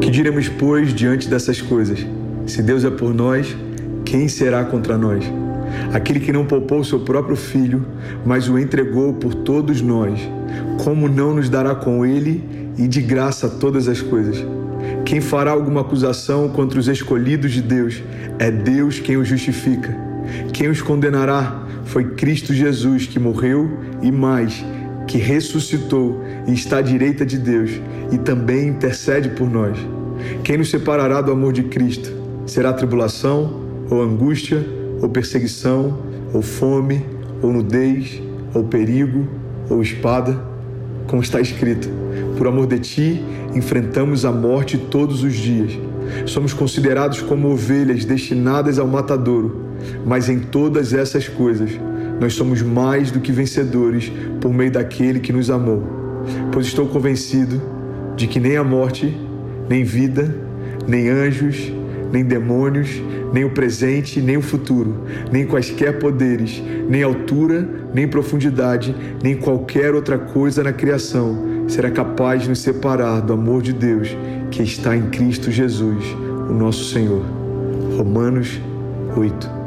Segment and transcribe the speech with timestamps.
[0.00, 2.06] Que diremos, pois, diante dessas coisas?
[2.46, 3.56] Se Deus é por nós,
[4.04, 5.24] quem será contra nós?
[5.92, 7.84] Aquele que não poupou seu próprio filho,
[8.24, 10.18] mas o entregou por todos nós,
[10.82, 12.42] como não nos dará com ele
[12.78, 14.44] e de graça todas as coisas?
[15.04, 18.02] Quem fará alguma acusação contra os escolhidos de Deus?
[18.38, 19.94] É Deus quem os justifica.
[20.52, 21.66] Quem os condenará?
[21.84, 24.64] Foi Cristo Jesus que morreu e mais,
[25.08, 27.80] que ressuscitou e está à direita de Deus
[28.12, 29.76] e também intercede por nós.
[30.44, 32.12] Quem nos separará do amor de Cristo?
[32.46, 34.64] Será tribulação, ou angústia,
[35.00, 35.98] ou perseguição,
[36.32, 37.04] ou fome,
[37.40, 38.22] ou nudez,
[38.54, 39.26] ou perigo,
[39.70, 40.38] ou espada?
[41.06, 41.88] Como está escrito:
[42.36, 45.72] Por amor de ti, enfrentamos a morte todos os dias.
[46.26, 49.62] Somos considerados como ovelhas destinadas ao matadouro,
[50.04, 51.70] mas em todas essas coisas
[52.20, 55.82] nós somos mais do que vencedores por meio daquele que nos amou.
[56.52, 57.60] Pois estou convencido
[58.16, 59.16] de que nem a morte,
[59.68, 60.34] nem vida,
[60.86, 61.72] nem anjos,
[62.12, 68.94] nem demônios, nem o presente, nem o futuro, nem quaisquer poderes, nem altura, nem profundidade,
[69.22, 74.16] nem qualquer outra coisa na criação será capaz de nos separar do amor de Deus
[74.50, 76.04] que está em Cristo Jesus,
[76.48, 77.22] o nosso Senhor.
[77.96, 78.58] Romanos
[79.16, 79.57] 8.